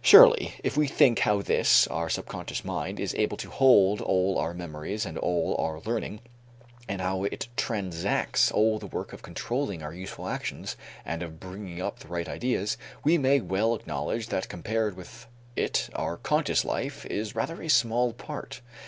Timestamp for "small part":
17.68-18.60